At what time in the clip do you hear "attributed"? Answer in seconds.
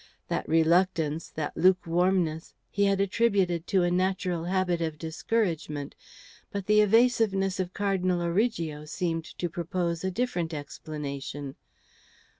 2.99-3.67